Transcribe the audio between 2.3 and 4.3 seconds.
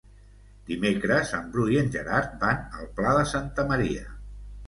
van al Pla de Santa Maria.